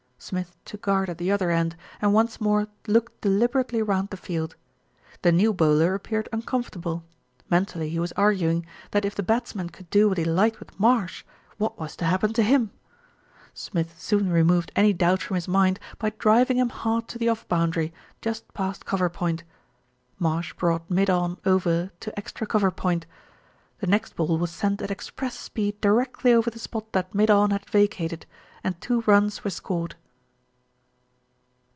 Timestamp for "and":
1.99-2.13, 28.63-28.79